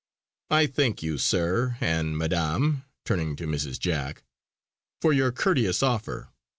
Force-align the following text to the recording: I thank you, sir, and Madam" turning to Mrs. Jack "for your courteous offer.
I 0.49 0.65
thank 0.65 1.03
you, 1.03 1.19
sir, 1.19 1.77
and 1.79 2.17
Madam" 2.17 2.85
turning 3.05 3.35
to 3.35 3.45
Mrs. 3.45 3.77
Jack 3.77 4.23
"for 4.99 5.13
your 5.13 5.31
courteous 5.31 5.83
offer. 5.83 6.29